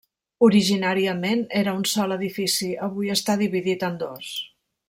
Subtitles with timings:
[0.45, 4.37] Originàriament era un sol edifici; avui està dividit en dos.